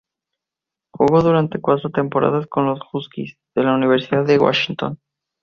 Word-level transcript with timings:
Jugó 0.93 1.21
durante 1.21 1.61
cuatro 1.61 1.91
temporadas 1.91 2.47
con 2.47 2.65
los 2.65 2.79
"Huskies" 2.91 3.37
de 3.53 3.61
la 3.63 3.75
Universidad 3.75 4.25
de 4.25 4.39
Washington. 4.39 4.99